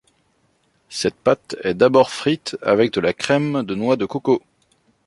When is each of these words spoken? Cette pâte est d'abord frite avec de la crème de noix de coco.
Cette 0.89 1.13
pâte 1.13 1.55
est 1.63 1.75
d'abord 1.75 2.09
frite 2.09 2.57
avec 2.63 2.91
de 2.93 2.99
la 2.99 3.13
crème 3.13 3.61
de 3.61 3.75
noix 3.75 3.97
de 3.97 4.07
coco. 4.07 4.41